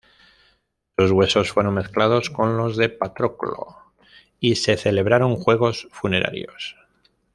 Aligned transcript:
Sus 0.97 1.11
huesos 1.11 1.51
fueron 1.51 1.75
mezclados 1.75 2.31
con 2.31 2.57
los 2.57 2.75
de 2.75 2.89
Patroclo, 2.89 3.77
y 4.39 4.55
se 4.55 4.75
celebraron 4.75 5.35
juegos 5.35 5.89
funerarios. 5.91 6.75